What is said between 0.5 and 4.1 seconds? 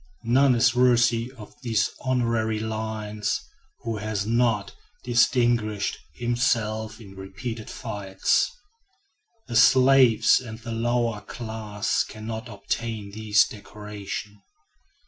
is worthy of these honorary lines, who